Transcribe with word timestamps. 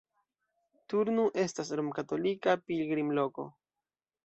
Turnu 0.93 1.25
estas 1.43 1.69
romkatolika 1.81 2.57
pilgrimloko. 2.73 3.49